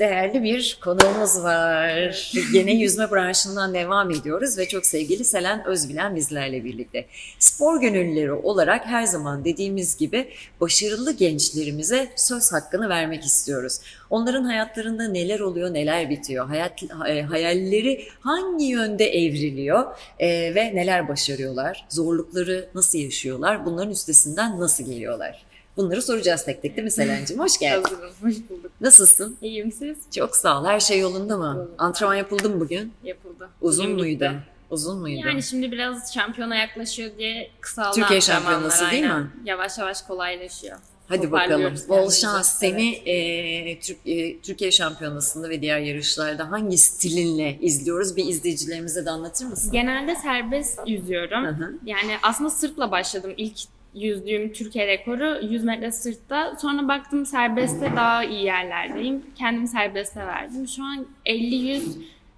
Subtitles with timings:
[0.00, 2.32] değerli bir konuğumuz var.
[2.52, 7.06] Gene yüzme branşından devam ediyoruz ve çok sevgili Selen Özbilen bizlerle birlikte.
[7.38, 10.28] Spor gönüllüleri olarak her zaman dediğimiz gibi
[10.60, 13.78] başarılı gençlerimize söz hakkını vermek istiyoruz.
[14.10, 19.84] Onların hayatlarında neler oluyor, neler bitiyor, hayat e, hayalleri hangi yönde evriliyor
[20.18, 25.50] e, ve neler başarıyorlar, zorlukları nasıl yaşıyorlar, bunların üstesinden nasıl geliyorlar?
[25.76, 27.38] Bunları soracağız tek tek değil mi Selen'cim?
[27.38, 27.82] Hoş geldin.
[27.82, 28.72] Hazırım, hoş bulduk.
[28.80, 29.36] Nasılsın?
[29.42, 29.98] İyiyim siz?
[30.16, 30.64] Çok sağ ol.
[30.64, 31.44] Her şey yolunda mı?
[31.44, 31.70] Yolunda.
[31.78, 32.92] Antrenman yapıldı mı bugün?
[33.04, 33.48] Yapıldı.
[33.60, 34.20] Uzun Bugün muydu?
[34.24, 34.32] bitti.
[34.70, 35.26] Uzun muydu?
[35.28, 39.30] Yani şimdi biraz şampiyona yaklaşıyor diye kısaldı Türkiye şampiyonası değil mi?
[39.44, 40.78] Yavaş yavaş kolaylaşıyor.
[41.08, 41.74] Hadi bakalım.
[41.88, 42.58] Bol şans.
[42.58, 48.16] Seni e, Türk- e, Türkiye şampiyonasında ve diğer yarışlarda hangi stilinle izliyoruz?
[48.16, 49.72] Bir izleyicilerimize de anlatır mısın?
[49.72, 51.44] Genelde serbest yüzüyorum.
[51.44, 51.74] Hı hı.
[51.86, 53.34] Yani aslında sırtla başladım.
[53.36, 53.58] İlk
[53.94, 56.56] yüzdüğüm Türkiye rekoru 100 metre sırtta.
[56.56, 59.22] Sonra baktım serbestte daha iyi yerlerdeyim.
[59.38, 60.68] Kendimi serbeste verdim.
[60.68, 61.82] Şu an 50-100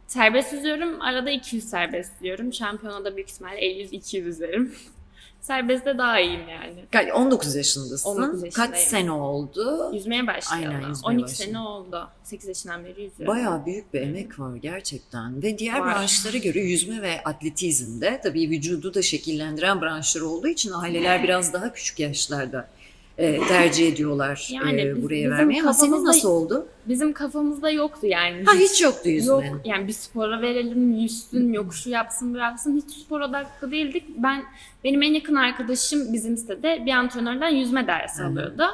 [0.06, 1.00] serbest yüzüyorum.
[1.00, 2.52] Arada 200 serbest yüzüyorum.
[2.52, 4.74] Şampiyonada büyük ihtimalle 50-100-200 yüzerim.
[5.42, 6.84] Serbestte daha iyiyim yani.
[6.92, 8.10] Kaç- 19 yaşındasın.
[8.10, 8.88] 19 Kaç yaşındayım.
[8.88, 9.90] sene oldu?
[9.94, 10.74] Yüzmeye başlayalı.
[10.74, 11.44] Aynen, yüzmeye 12 başladım.
[11.46, 12.08] sene oldu.
[12.24, 13.26] 8 yaşından beri yüzüyorum.
[13.36, 15.42] Bayağı büyük bir emek var gerçekten.
[15.42, 15.94] Ve diğer Var.
[15.94, 21.72] branşlara göre yüzme ve atletizmde tabii vücudu da şekillendiren branşlar olduğu için aileler biraz daha
[21.72, 22.68] küçük yaşlarda
[23.18, 25.62] e, tercih ediyorlar Yani e, buraya bizim vermeyi.
[25.62, 26.66] Ama senin nasıl oldu?
[26.86, 28.44] Bizim kafamızda yoktu yani.
[28.44, 29.32] Ha hiç yoktu yüzme.
[29.32, 32.82] Yok yani bir spora verelim, yüzsün, yok şu yapsın, bu yapsın.
[32.86, 34.04] Hiç spor odaklı değildik.
[34.16, 34.44] Ben
[34.84, 38.64] benim en yakın arkadaşım bizim sitede bir antrenörden yüzme dersi alıyordu.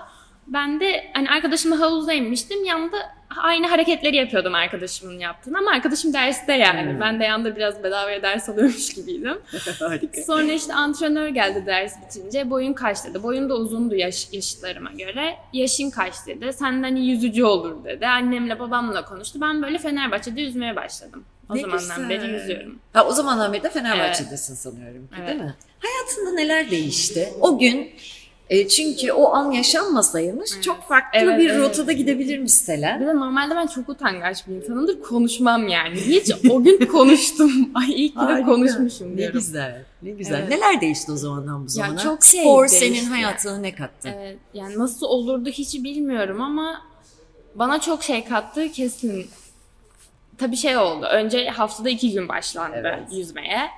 [0.47, 2.65] Ben de hani arkadaşımla havuza inmiştim.
[2.65, 2.97] Yanında
[3.37, 6.93] aynı hareketleri yapıyordum arkadaşımın yaptığını ama arkadaşım derste yani.
[6.95, 7.01] Hı.
[7.01, 9.39] Ben de yanında biraz bedavaya ders alıyormuş gibiydim.
[9.81, 10.23] Harika.
[10.23, 12.51] Sonra işte antrenör geldi ders bitince.
[12.51, 13.23] Boyun kaç dedi.
[13.23, 15.35] Boyun da uzundu yaş, yaşıtlarıma göre.
[15.53, 16.53] Yaşın kaç dedi.
[16.53, 18.07] Senden iyi yüzücü olur dedi.
[18.07, 19.41] Annemle babamla konuştu.
[19.41, 21.25] Ben böyle Fenerbahçe'de yüzmeye başladım.
[21.51, 22.09] O Ne zamandan güzel.
[22.09, 22.79] beri yüzüyorum.
[22.93, 25.29] Ha, o zamandan beri de Fenerbahçe'desin sanıyorum ki Evet.
[25.29, 25.55] değil mi?
[25.79, 27.29] Hayatında neler değişti?
[27.41, 27.91] O gün
[28.51, 30.63] e, çünkü o an yaşanmasaymış Evet.
[30.63, 31.61] çok farklı Evet, bir evet.
[31.61, 33.01] rotada gidebilirmiş Selen.
[33.01, 35.01] Bir de normalde ben çok utangaç bir insanımdır.
[35.01, 35.97] Konuşmam yani.
[35.97, 37.71] Hiç o gün konuştum.
[37.75, 39.33] Ay iyi ki de konuşmuşum Ne diyorum.
[39.41, 39.85] güzel.
[40.03, 40.39] Ne güzel.
[40.39, 40.49] Evet.
[40.49, 41.99] Neler değişti o zamandan bu zamana?
[41.99, 42.79] çok şey Spor değişti.
[42.79, 44.15] senin hayatına ne kattı?
[44.19, 46.83] Evet, yani nasıl olurdu hiç bilmiyorum ama
[47.55, 49.27] bana çok şey kattı kesin.
[50.39, 51.07] Tabii şey oldu.
[51.07, 53.03] Önce haftada iki gün başlandı Evet.
[53.13, 53.69] yüzmeye.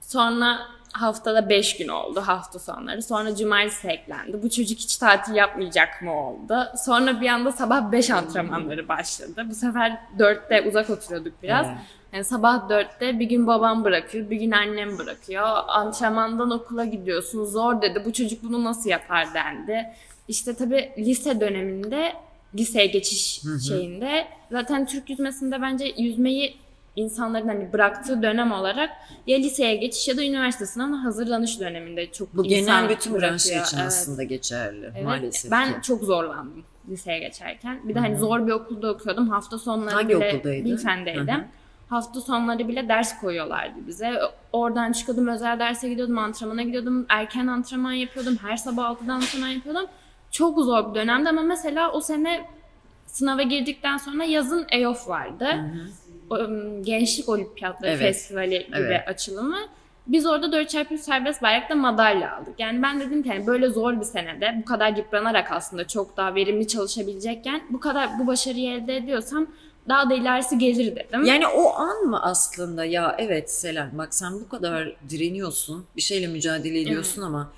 [0.00, 0.58] Sonra
[0.92, 3.02] haftada beş gün oldu hafta sonları.
[3.02, 4.42] Sonra cumartesi eklendi.
[4.42, 6.68] Bu çocuk hiç tatil yapmayacak mı oldu?
[6.84, 9.46] Sonra bir anda sabah beş antrenmanları başladı.
[9.50, 11.66] Bu sefer dörtte uzak oturuyorduk biraz.
[12.12, 15.46] Yani sabah dörtte bir gün babam bırakıyor, bir gün annem bırakıyor.
[15.68, 18.02] Antrenmandan okula gidiyorsun, zor dedi.
[18.04, 19.86] Bu çocuk bunu nasıl yapar dendi.
[20.28, 22.12] İşte tabii lise döneminde,
[22.54, 23.60] liseye geçiş Hı hı.
[23.60, 26.56] şeyinde zaten Türk yüzmesinde bence yüzmeyi
[26.96, 28.90] insanların hani bıraktığı dönem olarak
[29.26, 33.76] ya liseye geçiş ya da üniversite sınavına hazırlanış döneminde çok Bu genel bütün branşlar için
[33.76, 33.86] Evet.
[33.86, 35.82] aslında geçerli Evet, maalesef ben ki.
[35.82, 37.80] çok zorlandım liseye geçerken.
[37.84, 39.28] Bir de hani zor bir okulda okuyordum.
[39.28, 40.64] Hafta sonları Hangi bile okuldaydın?
[40.64, 41.44] Bilfen'deydim.
[41.88, 44.20] Hafta sonları bile ders koyuyorlardı bize.
[44.52, 47.06] Oradan çıkıyordum, özel derse gidiyordum, antrenmana gidiyordum.
[47.08, 48.36] Erken antrenman yapıyordum.
[48.42, 49.86] Her sabah 6'da antrenman yapıyordum.
[50.30, 52.44] Çok zor bir dönemdi ama mesela o sene
[53.06, 55.44] sınava girdikten sonra yazın EOF vardı.
[55.44, 55.88] Hı hı.
[56.82, 58.00] Gençlik Olimpiyatları Evet.
[58.00, 59.08] Festivali gibi Evet.
[59.08, 59.58] açılımı.
[60.06, 62.54] Biz orada 4x100 serbest bayrakta madalya aldık.
[62.58, 66.34] Yani ben dedim ki hani böyle zor bir senede bu kadar yıpranarak aslında çok daha
[66.34, 69.46] verimli çalışabilecekken bu kadar bu başarıyı elde ediyorsam
[69.88, 71.24] daha da ilerisi gelir dedim.
[71.24, 76.26] Yani o an mı aslında ya evet Selen bak sen bu kadar direniyorsun bir şeyle
[76.26, 77.52] mücadele ediyorsun ama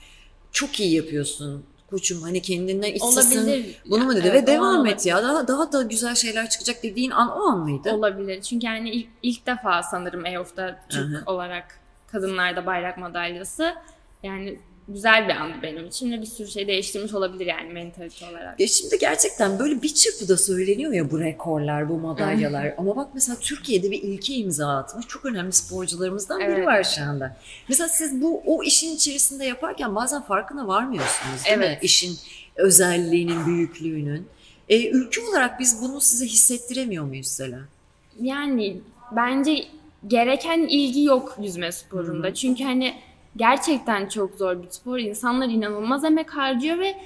[0.53, 3.81] çok iyi yapıyorsun koçum hani kendinden Olabilir.
[3.91, 7.11] bunu mu dedi Evet, ve devam et ya daha, daha da güzel şeyler çıkacak dediğin
[7.11, 7.91] an o an mıydı?
[7.93, 8.43] Olabilir.
[8.43, 11.23] Çünkü yani ilk, ilk defa sanırım EOF'da Türk Hı hı.
[11.27, 11.81] olarak
[12.13, 13.75] kadınlarda bayrak madalyası.
[14.23, 18.61] Yani güzel bir andı benim için ve bir sürü şey değiştirmiş olabilir yani mentalite olarak.
[18.61, 22.75] Ya şimdi gerçekten böyle bir çırpıda söyleniyor ya bu rekorlar, bu madalyalar.
[22.79, 25.07] Ama bak mesela Türkiye'de bir ilke imza atmış.
[25.07, 26.67] Çok önemli sporcularımızdan biri Evet.
[26.67, 27.37] var şu anda.
[27.69, 31.65] Mesela siz bu o işin içerisinde yaparken bazen farkına varmıyorsunuz değil mi?
[31.65, 31.79] Evet.
[31.85, 32.17] İşin
[32.57, 34.27] özelliğinin, büyüklüğünün.
[34.69, 37.63] E, ülke olarak biz bunu size hissettiremiyor muyuz Selen?
[38.21, 38.81] Yani
[39.17, 39.65] bence
[40.07, 42.27] gereken ilgi yok yüzme sporunda.
[42.27, 42.35] Hı hı.
[42.35, 42.95] Çünkü hani
[43.37, 44.99] gerçekten çok zor bir spor.
[44.99, 46.97] İnsanlar inanılmaz emek harcıyor ve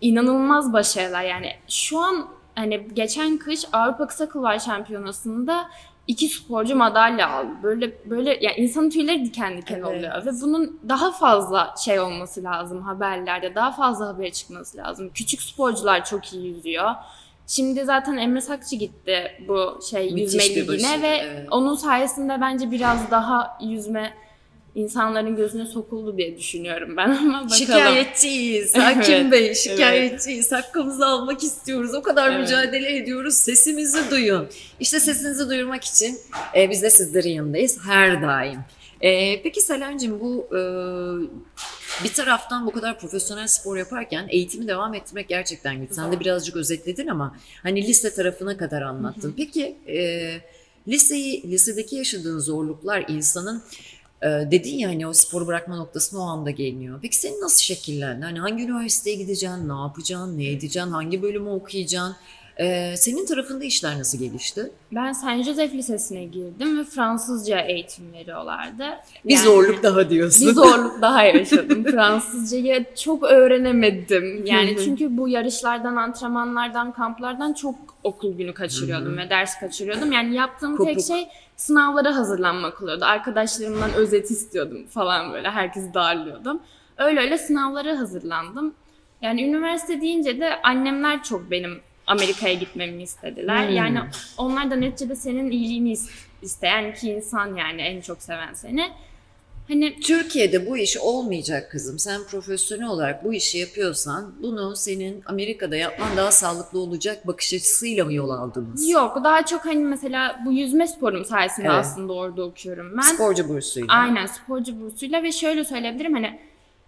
[0.00, 1.22] inanılmaz başarılar.
[1.22, 5.68] Yani şu an hani geçen kış Avrupa Kısa Kulvar Şampiyonası'nda
[6.06, 7.48] iki sporcu madalya aldı.
[7.62, 9.86] Böyle böyle yani insanın tüyleri diken diken Evet.
[9.86, 13.54] oluyor ve bunun daha fazla şey olması lazım haberlerde.
[13.54, 15.10] Daha fazla haber çıkması lazım.
[15.14, 16.90] Küçük sporcular çok iyi yüzüyor.
[17.46, 21.48] Şimdi zaten Emre Sakçı gitti bu şey Müthiş yüzme ligine ve evet.
[21.50, 24.14] onun sayesinde bence biraz daha yüzme
[24.74, 27.50] insanların gözüne sokuldu diye düşünüyorum ben ama bakalım.
[27.50, 28.74] Şikayetçiyiz.
[28.78, 30.52] Hakim Evet, Bey şikayetçiyiz.
[30.52, 31.94] Hakkımızı almak istiyoruz.
[31.94, 32.40] O kadar Evet.
[32.40, 33.34] mücadele ediyoruz.
[33.34, 34.48] Sesimizi duyun.
[34.80, 36.18] İşte sesinizi duyurmak için
[36.56, 38.60] e, biz de sizlerin yanındayız her daim.
[39.00, 40.60] E, peki Selen'cim bu e,
[42.04, 45.92] bir taraftan bu kadar profesyonel spor yaparken eğitimi devam ettirmek gerçekten güç.
[45.92, 49.34] Sen de birazcık özetledin ama hani lise tarafına kadar anlattın.
[49.36, 50.30] Peki e,
[50.88, 53.62] liseyi, lisedeki yaşadığın zorluklar insanın
[54.24, 56.98] dedin ya hani o sporu bırakma noktasına o anda geliniyor.
[57.02, 58.24] Peki senin nasıl şekillendi?
[58.24, 62.16] Hani hangi üniversiteye gideceksin, ne yapacaksın, ne edeceksin, hangi bölümü okuyacaksın?
[62.60, 64.70] Ee, senin tarafında işler nasıl gelişti?
[64.92, 68.84] Ben Saint Joseph Lisesi'ne girdim ve Fransızca eğitim veriyorlardı.
[69.24, 70.48] Bir Yani- zorluk daha diyorsun.
[70.48, 71.84] Bir zorluk daha yaşadım.
[71.90, 74.46] Fransızcayı çok öğrenemedim.
[74.46, 80.12] Yani çünkü bu yarışlardan, antrenmanlardan, kamplardan çok okul günü kaçırıyordum ve ders kaçırıyordum.
[80.12, 81.06] Yani yaptığım tek Kopuk.
[81.06, 83.04] şey sınavlara hazırlanmak oluyordu.
[83.04, 85.50] Arkadaşlarımdan özet istiyordum falan böyle.
[85.50, 86.60] Herkesi darlıyordum.
[86.98, 88.74] Öyle öyle sınavlara hazırlandım.
[89.22, 93.68] Yani üniversite deyince de annemler çok benim Amerika'ya gitmemi istediler.
[93.68, 93.74] Hmm.
[93.76, 93.98] Yani
[94.38, 96.10] onlar da neticede senin iyiliğini is-
[96.42, 98.90] isteyen iki insan yani en çok seven seni.
[99.68, 101.98] Hani Türkiye'de bu iş olmayacak kızım.
[101.98, 108.04] Sen profesyonel olarak bu işi yapıyorsan bunu senin Amerika'da yapman daha sağlıklı olacak bakış açısıyla
[108.04, 108.88] mı yol aldınız?
[108.88, 111.76] Yok daha çok hani mesela bu yüzme sporum sayesinde Evet.
[111.78, 113.02] aslında orada okuyorum ben.
[113.02, 113.88] Sporcu bursuyla.
[113.94, 116.38] Aynen sporcu bursuyla ve şöyle söyleyebilirim hani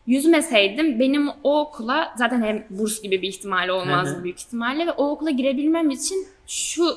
[0.06, 4.24] yüzmeseydim benim o okula zaten hem burs gibi bir ihtimali olmazdı Hı hı.
[4.24, 6.96] büyük ihtimalle ve o okula girebilmem için şu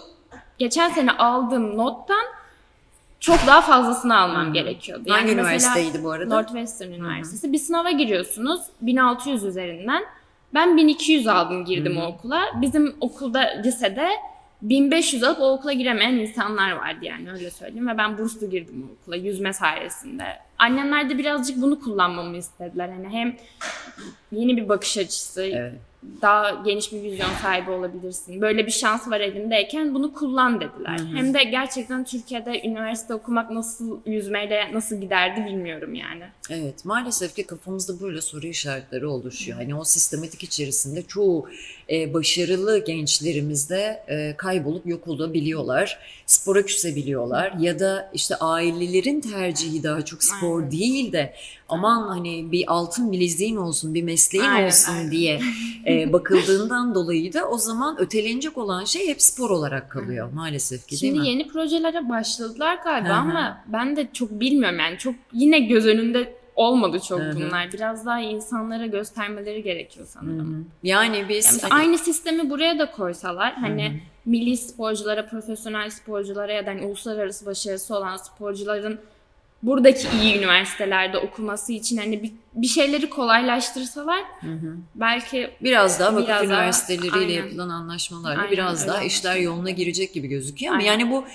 [0.58, 2.26] geçen sene aldığım nottan
[3.20, 4.54] çok daha fazlasını almam Hı.
[4.54, 5.04] gerekiyordu.
[5.10, 6.36] Hangi mesela üniversiteydi bu arada?
[6.36, 7.54] Northwestern Üniversitesi.
[7.54, 10.04] Bir sınava giriyorsunuz 1600 üzerinden.
[10.54, 12.02] Ben 1200 aldım girdim hı.
[12.02, 12.42] o okula.
[12.62, 14.10] Bizim okulda lisede
[14.62, 19.02] 1500 alıp o okula giremeyen insanlar vardı yani öyle söyleyeyim ve ben burslu girdim o
[19.02, 20.24] okula yüzme sayesinde.
[20.58, 22.90] Annemler de birazcık bunu kullanmamı istediler.
[22.90, 23.36] Hani hem
[24.32, 25.74] yeni bir bakış açısı, Evet.
[26.22, 28.42] Daha geniş bir vizyon sahibi olabilirsin.
[28.42, 31.00] Böyle bir şans var elindeyken bunu kullan dediler.
[31.00, 31.16] Hı hı.
[31.16, 36.24] Hem de gerçekten Türkiye'de üniversite okumak nasıl yüzmeyle nasıl giderdi bilmiyorum yani.
[36.50, 39.58] Evet maalesef ki kafamızda böyle soru işaretleri oluşuyor.
[39.58, 41.50] Hani o sistematik içerisinde çoğu
[41.90, 46.00] e, başarılı gençlerimizde e, kaybolup yok olabiliyorlar.
[46.26, 50.72] Spora küsebiliyorlar ya da işte ailelerin tercihi daha çok spor Aynen.
[50.72, 51.34] değil de
[51.70, 55.12] aman hani bir altın bileziğin olsun bir mesleğin Aynen, olsun aynen.
[55.12, 55.42] diye
[55.90, 60.92] e, bakıldığından dolayı da o zaman ötelenecek olan şey hep spor olarak kalıyor maalesef ki
[60.92, 61.28] değil Şimdi mi?
[61.28, 63.18] yeni projelere başladılar galiba Hı hı.
[63.18, 67.36] ama ben de çok bilmiyorum yani çok yine göz önünde olmadı çok Hı hı.
[67.36, 67.72] bunlar.
[67.74, 70.54] Biraz daha insanlara göstermeleri gerekiyor Hı sanırım.
[70.54, 70.64] hı.
[70.84, 73.98] Yani Yani biz mesela hani- aynı sistemi buraya da koysalar hani Hı hı.
[74.26, 79.00] milli sporculara, profesyonel sporculara ya da hani uluslararası başarısı olan sporcuların
[79.64, 82.32] buradaki iyi üniversitelerde okuması için hani bir,
[82.62, 84.76] bir şeyleri kolaylaştırsalar Hı hı.
[84.96, 87.34] belki Biraz daha vakıf Biraz daha, üniversiteleriyle aynen.
[87.34, 91.26] yapılan anlaşmalarla Aynen, biraz daha işler yoluna girecek gibi gözüküyor ama yani bu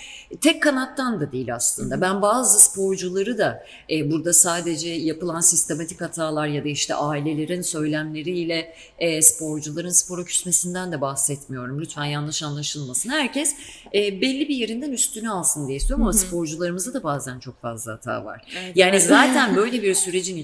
[0.41, 2.00] tek kanattan da değil aslında.
[2.00, 8.75] Ben bazı sporcuları da e, burada sadece yapılan sistematik hatalar ya da işte ailelerin söylemleriyle
[8.99, 11.81] e, sporcuların spora küsmesinden de bahsetmiyorum.
[11.81, 13.11] Lütfen yanlış anlaşılmasın.
[13.11, 13.54] Herkes
[13.95, 16.21] e, belli bir yerinden üstüne alsın diye istiyorum ama Hı hı.
[16.21, 18.43] sporcularımızda da bazen çok fazla hata var.
[18.62, 19.02] Evet, Yani evet.
[19.02, 20.37] zaten böyle bir sürecin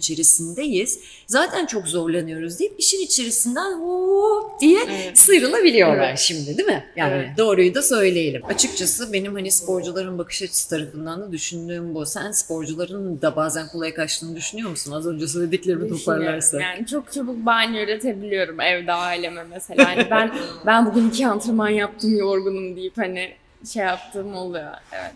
[0.71, 1.01] içerisindeyiz.
[1.27, 5.19] Zaten çok zorlanıyoruz deyip işin içerisinden hop diye Evet.
[5.19, 6.19] sıyrılabiliyorlar Evet.
[6.19, 6.85] şimdi değil mi?
[6.97, 7.29] Yani Evet.
[7.39, 8.45] doğruyu da söyleyelim.
[8.45, 12.07] Açıkçası benim hani sporcuların bakış açısı tarafından da düşündüğüm bu.
[12.07, 14.93] Sen sporcuların da bazen kolay kaçtığını düşünüyor musun?
[14.93, 15.91] Az önce söylediklerimi.
[15.95, 16.61] Düşünüyorum.
[16.61, 19.89] Yani çok çabuk bahane üretebiliyorum evde aileme mesela.
[19.89, 20.33] Hani ben
[20.67, 23.33] ben bugün iki antrenman yaptım yorgunum deyip hani
[23.73, 24.73] şey yaptığım oluyor.
[24.93, 25.13] Evet.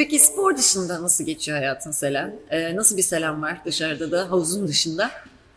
[0.00, 2.34] Peki spor dışında nasıl geçiyor hayatın Selen?
[2.50, 5.10] Ee, nasıl bir Selen var dışarıda da havuzun dışında?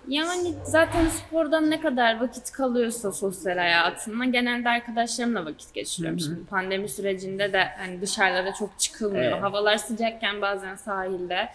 [0.08, 6.20] Yani zaten spordan ne kadar vakit kalıyorsa sosyal hayatımda genelde arkadaşlarımla vakit geçiriyorum.
[6.20, 6.26] Hı hı.
[6.26, 9.24] Şimdi pandemi sürecinde de hani dışarılara çok çıkılmıyor.
[9.32, 9.44] Evet.
[9.44, 11.50] Havalar sıcakken bazen sahilde.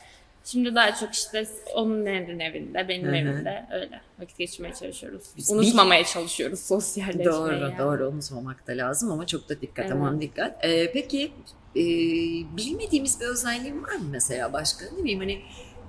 [0.45, 3.17] Şimdi daha çok işte onun evinde, benim Hı hı.
[3.17, 5.23] evimde öyle vakit geçirmeye çalışıyoruz.
[5.37, 7.27] Biz- Unutmamaya çalışıyoruz sosyalleşmeyi.
[7.29, 7.79] Doğru, yani.
[7.79, 9.93] doğru unutmamak da lazım ama çok da dikkat, Evet.
[9.97, 10.65] aman dikkat.
[10.65, 11.33] Ee, peki
[11.79, 14.85] e, bilmediğimiz bir özelliğin var mı mesela başka?
[14.99, 15.39] Ne bileyim hani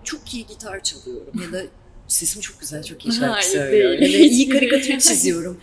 [0.03, 1.65] çok iyi gitar çalıyorum ya da
[2.07, 5.59] sesim çok güzel, çok iyi şarkı söylüyorum ya da iyi karikatür çiziyorum.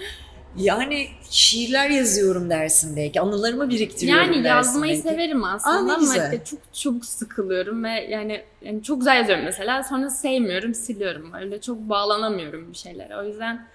[0.57, 5.09] Yani şiirler yazıyorum dersin belki, anılarımı biriktiriyorum Yani dersin yazmayı belki.
[5.09, 6.33] severim Aa, aslında ne ama güzel.
[6.33, 11.61] işte çok çabuk sıkılıyorum ve yani, yani çok güzel yazıyorum mesela sonra sevmiyorum siliyorum öyle
[11.61, 13.67] çok bağlanamıyorum bir şeylere o yüzden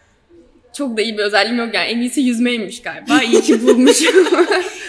[0.73, 1.87] çok da iyi bir özelliğim yok yani.
[1.87, 3.21] En iyisi yüzmeymiş galiba.
[3.21, 4.27] İyi ki bulmuşum.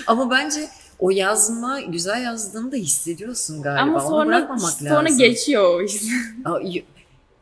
[0.07, 0.61] Ama bence
[1.02, 3.82] o yazma, güzel yazdığını da hissediyorsun galiba.
[3.82, 5.18] Ama Onu sonra bırakmamak sonra lazım.
[5.18, 6.11] geçiyor o his.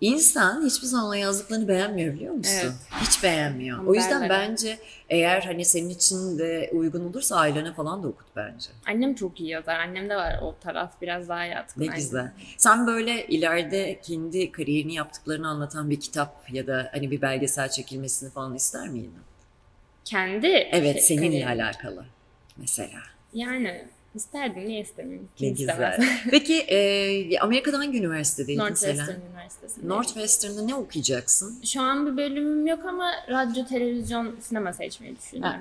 [0.00, 2.52] İnsan hiçbir zaman yazdıklarını beğenmiyor biliyor musun?
[2.62, 2.72] Evet.
[3.00, 3.78] Hiç beğenmiyor.
[3.78, 8.26] Ama o yüzden bence eğer hani senin için de uygun olursa ailene falan da okut
[8.36, 8.70] bence.
[8.86, 9.78] Annem çok iyi yazar.
[9.78, 11.80] Annem de var o taraf biraz daha yatkın.
[11.80, 11.96] Ne Aynen.
[11.96, 12.32] güzel.
[12.56, 18.30] Sen böyle ileride kendi kariyerini yaptıklarını anlatan bir kitap ya da hani bir belgesel çekilmesini
[18.30, 19.12] falan ister miydin?
[20.04, 21.60] Kendi Evet şey, seninle kariyerim.
[21.60, 22.04] alakalı
[22.56, 22.98] mesela.
[23.34, 23.84] Yani
[24.14, 25.28] isterdim niye istemeyeyim?
[25.40, 25.96] Ne Kim istemez?
[25.98, 26.10] güzel.
[26.30, 29.20] Peki e, Amerika'da hangi üniversitedeydin Northwestern Selen?
[29.30, 29.88] Üniversitesi'nde.
[29.88, 31.58] Northwestern'da ne okuyacaksın?
[31.64, 35.60] Şu an bir bölümüm yok ama radyo, televizyon, sinema seçmeyi düşünüyorum.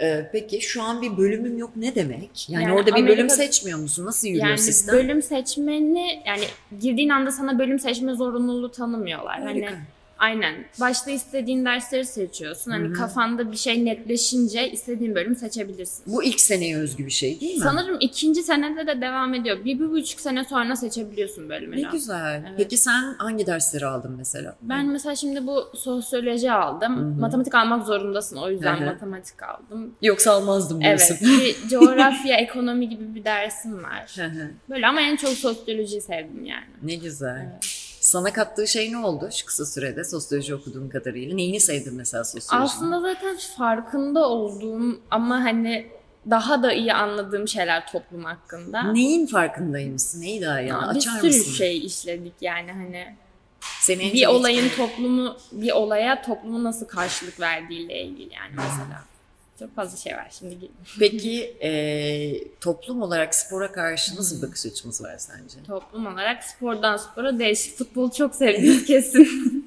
[0.00, 2.48] Ee, peki şu an bir bölümüm yok ne demek?
[2.50, 4.06] Yani, Yani orada bir bölüm Amerika- seçmiyor musun?
[4.06, 4.94] Nasıl yürüyor Yani sistem?
[4.96, 6.44] bölüm seçmeni yani
[6.80, 9.40] girdiğin anda sana bölüm seçme zorunluluğu tanımıyorlar.
[9.42, 9.66] Harika.
[9.66, 9.76] Hani
[10.18, 10.54] aynen.
[10.80, 12.70] Başta istediğin dersleri seçiyorsun.
[12.70, 12.92] Hani Hı hı.
[12.92, 16.04] kafanda bir şey netleşince istediğin bölüm seçebilirsin.
[16.06, 17.62] Bu ilk seneye özgü bir şey değil mi?
[17.62, 19.64] Sanırım ikinci senede de devam ediyor.
[19.64, 21.82] Bir, bir buçuk sene sonra seçebiliyorsun bölümünü.
[21.82, 22.42] Ne güzel.
[22.46, 22.54] Evet.
[22.56, 24.56] Peki sen hangi dersleri aldın mesela?
[24.62, 26.96] Ben mesela şimdi bu sosyoloji aldım.
[26.96, 27.20] Hı hı.
[27.20, 28.36] Matematik almak zorundasın.
[28.36, 28.86] O yüzden Hı hı.
[28.86, 29.94] matematik aldım.
[30.02, 31.18] Yoksa almazdım Evet.
[31.20, 34.12] Bir coğrafya, ekonomi gibi bir dersim var.
[34.16, 34.50] Hı hı.
[34.70, 36.64] Böyle ama en çok sosyolojiyi sevdim yani.
[36.82, 37.48] ne güzel.
[37.52, 37.85] Evet.
[38.06, 41.34] Sana kattığı şey ne oldu şu kısa sürede sosyoloji okuduğun kadarıyla?
[41.34, 42.60] Neyini sevdin mesela sosyolojinin?
[42.60, 45.86] Aslında zaten farkında olduğum ama hani
[46.30, 48.82] daha da iyi anladığım şeyler toplum hakkında.
[48.82, 50.20] Neyin farkındaymışsın?
[50.20, 50.84] Neyi daha yani?
[50.84, 51.52] Ya, bir Açar sürü mısın?
[51.52, 53.16] şey işledik yani hani
[53.80, 59.04] Seni en bir olayın toplumu bir olaya toplumun nasıl karşılık verdiğiyle ilgili yani mesela.
[59.58, 60.54] Çok fazla şey var şimdi.
[60.98, 61.70] Peki e,
[62.60, 65.54] toplum olarak spora karşı nasıl bir bakış açımız var sence?
[65.66, 67.78] Toplum olarak spordan spora değişik.
[67.78, 69.66] Futbolu çok sevdiğiniz kesin.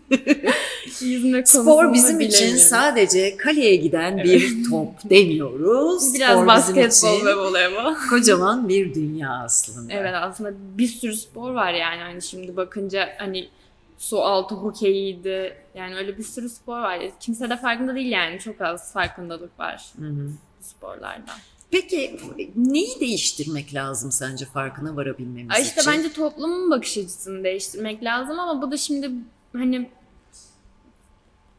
[1.46, 6.14] Spor bizim için sadece kaleye giden bir top demiyoruz.
[6.14, 7.96] Biraz Spor basketbol ve voleybol.
[8.10, 9.94] kocaman bir dünya aslında.
[9.94, 13.50] Evet aslında bir sürü spor var yani hani şimdi bakınca hani
[14.00, 17.00] su altı hokeyiydi yani öyle bir sürü spor var.
[17.20, 20.30] Kimse de farkında değil yani çok az farkındalık var Hı hı.
[20.60, 21.32] bu sporlarda.
[21.72, 22.20] Peki
[22.56, 25.92] neyi değiştirmek lazım sence farkına varabilmemiz Ay işte için?
[25.92, 29.12] bence toplumun bakış açısını değiştirmek lazım ama bu da şimdi
[29.54, 29.90] hani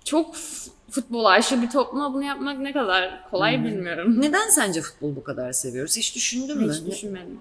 [0.04, 0.34] çok
[0.90, 3.64] futbol aşığı bir topluma bunu yapmak ne kadar kolay hı.
[3.64, 4.20] bilmiyorum.
[4.20, 5.96] Neden sence futbol bu kadar seviyoruz?
[5.96, 6.72] Hiç düşündün mü?
[6.72, 7.38] Hiç düşünmedim.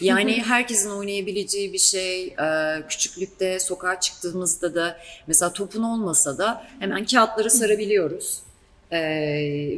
[0.00, 2.26] Yani herkesin oynayabileceği bir şey.
[2.26, 8.40] Ee, Küçüklükte sokağa çıktığımızda da mesela topun olmasa da hemen kağıtları sarabiliyoruz.
[8.92, 8.98] Ee,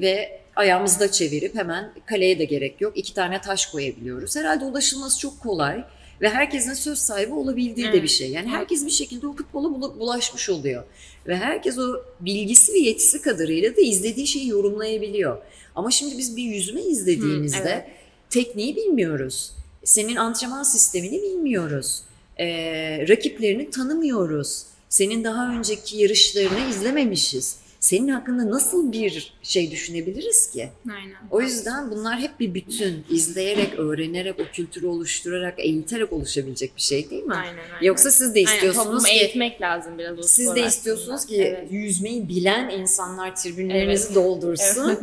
[0.01, 2.93] ve ayağımızda çevirip hemen kaleye de gerek yok.
[2.97, 4.37] İki tane taş koyabiliyoruz.
[4.37, 5.85] Herhalde ulaşılması çok kolay
[6.21, 8.31] ve herkesin söz sahibi olabildiği de bir şey.
[8.31, 10.85] Yani herkes bir şekilde o futbola bula- bulaşmış oluyor.
[11.27, 15.39] Ve herkes o bilgisi ve yetisi kadarıyla da izlediği şeyi yorumlayabiliyor.
[15.75, 17.87] Ama şimdi biz bir yüzme izlediğimizde Hı, evet.
[18.31, 19.53] tekniği bilmiyoruz.
[19.89, 22.03] Senin antrenman sistemini bilmiyoruz.
[22.41, 24.63] Ee, rakiplerini tanımıyoruz.
[24.89, 27.57] Senin daha önceki yarışlarını izlememişiz.
[27.81, 30.69] Senin hakkında nasıl bir şey düşünebiliriz ki?
[30.91, 31.17] Aynen.
[31.31, 33.05] O yüzden bunlar hep bir bütün.
[33.11, 37.35] izleyerek, öğrenerek, o kültürü oluşturarak, eğiterek oluşabilecek bir şey değil mi?
[37.35, 37.83] Aynen, aynen.
[37.87, 40.67] Yoksa siz de Aynen, istiyorsunuz toplumu ki eğitmek lazım biraz o siz de aslında.
[40.67, 41.73] istiyorsunuz ki Evet.
[41.73, 44.15] yüzmeyi bilen insanlar tribünlerinizi Evet.
[44.15, 44.89] doldursun.
[44.89, 44.99] Evet.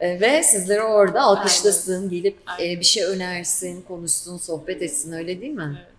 [0.00, 2.76] E, Ve sizleri orada alkışlasın, gelip Aynen.
[2.76, 5.76] e, bir şey önersin, konuşsun, sohbet etsin öyle değil mi?
[5.78, 5.90] Evet.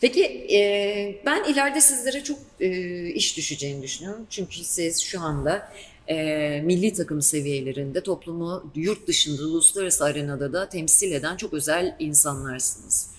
[0.00, 0.24] Peki
[0.56, 2.68] e, ben ileride sizlere çok e,
[3.08, 4.26] iş düşeceğini düşünüyorum.
[4.30, 5.72] Çünkü siz şu anda
[6.08, 6.16] e,
[6.64, 13.10] milli takım seviyelerinde toplumu yurt dışında, uluslararası arenada da temsil eden çok özel insanlarsınız.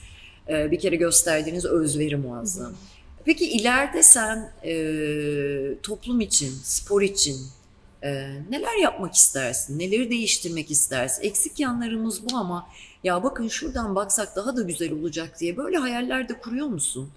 [0.49, 2.73] E, bir kere gösterdiğiniz özveri muazzam.
[3.25, 4.73] Peki ileride sen e,
[5.83, 7.37] toplum için, spor için
[8.03, 9.79] e, neler yapmak istersin?
[9.79, 11.23] Neleri değiştirmek istersin?
[11.23, 12.67] Eksik yanlarımız bu ama
[13.03, 17.09] ya bakın şuradan baksak daha da güzel olacak diye böyle hayaller de kuruyor musun?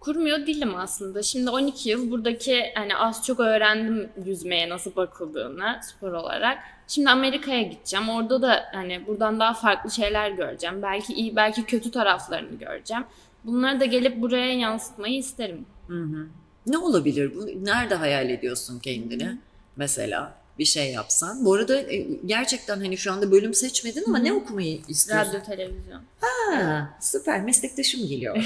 [0.00, 1.22] Kurmuyor değilim aslında.
[1.22, 6.58] Şimdi 12 yıl buradaki hani az çok öğrendim yüzmeye nasıl bakıldığını spor olarak.
[6.88, 8.08] Şimdi Amerika'ya gideceğim.
[8.08, 10.82] Orada da hani buradan daha farklı şeyler göreceğim.
[10.82, 13.04] Belki iyi, belki kötü taraflarını göreceğim.
[13.44, 15.66] Bunları da gelip buraya yansıtmayı isterim.
[15.88, 16.28] Hı hı.
[16.66, 17.64] Ne olabilir bu?
[17.64, 19.36] Nerede hayal ediyorsun kendini?
[19.76, 21.44] Mesela bir şey yapsan.
[21.44, 24.24] Bu arada e, gerçekten hani şu anda bölüm seçmedin ama Hı hı.
[24.24, 25.28] ne okumayı istiyorsun?
[25.28, 26.00] Radyo, televizyon.
[26.20, 28.36] Ha, süper meslektaşım geliyor.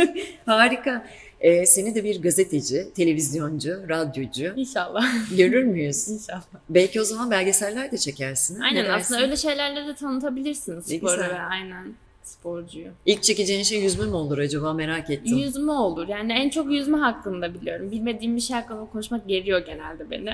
[0.46, 1.06] Harika.
[1.40, 5.04] Ee, seni de bir gazeteci, televizyoncu, radyocu İnşallah.
[5.36, 6.08] görür müyüz?
[6.08, 6.42] İnşallah.
[6.68, 8.60] Belki o zaman belgeseller de çekersin.
[8.60, 11.46] Aynen aslında öyle şeylerle de tanıtabilirsin Ne güzel.
[11.50, 11.94] aynen.
[12.28, 12.88] Sporcuyu.
[13.06, 15.36] İlk çekeceğin şey yüzme mi olur acaba merak ettim.
[15.38, 16.08] Yüzme olur.
[16.08, 17.90] Yani en çok yüzme hakkında biliyorum.
[17.90, 20.30] Bilmediğim bir şey hakkında konuşmak geriyor genelde beni.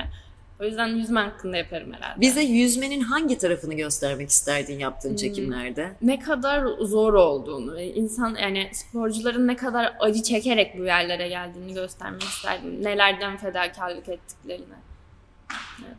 [0.61, 2.21] O yüzden yüzme hakkında yaparım herhalde.
[2.21, 5.15] Bize yüzmenin hangi tarafını göstermek isterdin yaptığın Hmm.
[5.15, 5.91] çekimlerde?
[6.01, 11.73] ne kadar zor olduğunu ve insan yani sporcuların ne kadar acı çekerek bu yerlere geldiğini
[11.73, 12.83] göstermek isterdim.
[12.83, 14.65] Nelerden fedakarlık ettiklerini.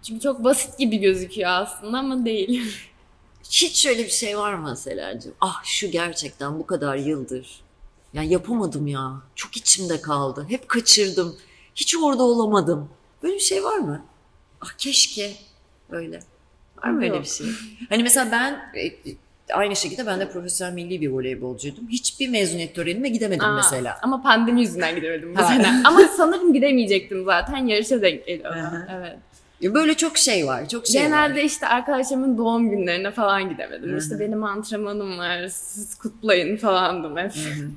[0.02, 2.62] Çünkü çok basit gibi gözüküyor aslında ama değil.
[3.50, 5.34] Hiç şöyle bir şey var mı Selen'cim?
[5.40, 7.60] Ah şu gerçekten bu kadar yıldır.
[8.12, 9.12] Ya yapamadım ya.
[9.34, 10.46] Çok içimde kaldı.
[10.48, 11.36] Hep kaçırdım.
[11.74, 12.88] Hiç orada olamadım.
[13.22, 14.04] Böyle bir şey var mı?
[14.60, 15.32] Ah keşke
[15.90, 16.20] böyle.
[16.84, 17.46] Var mı öyle bir şey?
[17.88, 18.92] Hani mesela ben e,
[19.54, 21.88] aynı şekilde ben de profesyonel milli bir voleybolcuydum.
[21.88, 23.98] Hiçbir mezuniyet törenime gidemedim Aa, mesela.
[24.02, 25.82] Ama pandemi yüzünden gidemedim mesela.
[25.84, 27.66] ama sanırım gidemeyecektim zaten.
[27.66, 28.56] Yarışa denk geliyor.
[28.90, 29.18] Evet.
[29.62, 30.68] Böyle çok şey var.
[30.68, 31.06] Çok şey var.
[31.06, 33.90] Genelde işte arkadaşlarımın doğum günlerine falan gidemedim.
[33.90, 33.98] Hı hı.
[33.98, 37.36] İşte benim antrenmanım var, siz kutlayın falandım hep.
[37.36, 37.68] Hı hı.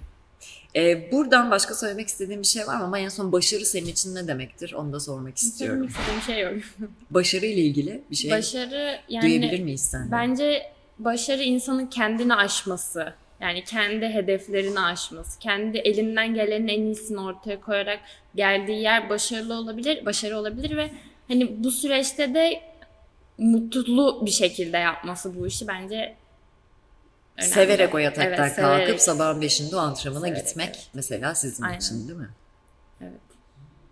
[0.75, 2.83] Ee, buradan başka söylemek istediğim bir şey var mı?
[2.83, 4.73] Ama en son başarı senin için ne demektir?
[4.73, 5.89] Onu da sormak istiyorum.
[5.89, 6.63] Söylemek istediğim şey yok.
[7.11, 10.11] Başarı ile ilgili bir şey Başarı duyabilir yani miyiz senden?
[10.11, 13.13] bence başarı insanın kendini aşması.
[13.41, 15.39] Yani kendi hedeflerini aşması.
[15.39, 17.99] Kendi elinden gelenin en iyisini ortaya koyarak
[18.35, 20.89] geldiği yer başarılı olabilir, başarı olabilir ve
[21.27, 22.61] hani bu süreçte de
[23.37, 26.15] mutlu bir şekilde yapması bu işi bence
[27.37, 27.53] önemli.
[27.53, 29.01] Severek o yataktan Evet, kalkıp severek.
[29.01, 30.87] sabahın beşinde o antrenmana Severek, gitmek evet.
[30.93, 31.77] mesela sizin Aynen.
[31.77, 32.29] için değil mi?
[33.01, 33.11] Evet.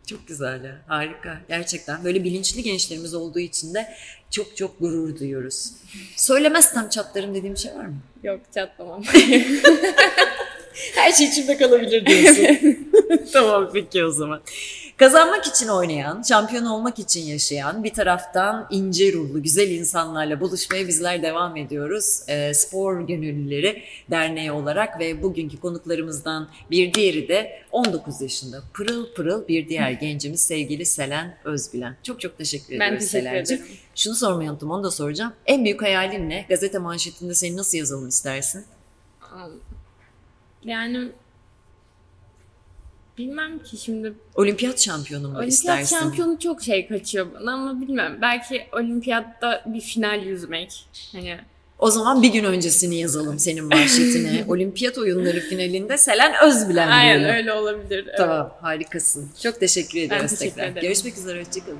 [0.08, 0.76] Çok güzel ya.
[0.88, 1.42] Harika.
[1.48, 3.94] Gerçekten böyle bilinçli gençlerimiz olduğu için de
[4.32, 5.72] çok çok gurur duyuyoruz.
[6.16, 7.98] Söylemezsem çatlarım dediğim şey var mı?
[8.24, 9.04] Yok çatlamam.
[10.96, 12.78] Her şey içimde kalabilir diyorsun.
[13.34, 14.42] tamam peki o zaman.
[14.98, 21.24] Kazanmak için oynayan, şampiyon olmak için yaşayan, bir taraftan ince ruhlu, güzel insanlarla buluşmaya bizler
[21.24, 22.20] devam ediyoruz.
[22.28, 29.48] Ee, Spor Gönüllüleri Derneği olarak ve bugünkü konuklarımızdan bir diğeri de 19 yaşında pırıl pırıl
[29.48, 31.96] bir diğer gencimiz sevgili Selen Özbilen.
[32.04, 33.64] Çok çok teşekkür ben ediyoruz teşekkür Selen'ciğim.
[33.64, 33.78] ederim.
[33.96, 35.34] Şunu sormayı unuttum, onu da soracağım.
[35.46, 36.46] En büyük hayalin ne?
[36.50, 38.66] Gazete manşetinde seni nasıl yazalım istersin?
[40.64, 41.10] Yani
[43.18, 45.96] bilmem ki şimdi Olimpiyat şampiyonu mu olimpiyat istersin?
[46.00, 48.18] şampiyonu çok şey kaçıyor bana ama bilmem.
[48.22, 50.86] Belki olimpiyatta bir final yüzmek.
[51.12, 51.38] Hani
[51.80, 54.46] O zaman bir gün öncesini yazalım senin manşetine.
[54.48, 58.04] Olimpiyat oyunları finalinde Selen Özbilen aynen öyle olabilir.
[58.08, 58.18] evet.
[58.18, 59.32] Tamam harikasın.
[59.44, 60.68] Çok teşekkür ediyoruz teşekkür tekrar.
[60.72, 60.82] ederim.
[60.88, 61.80] Görüşmek üzere hoşçakalın.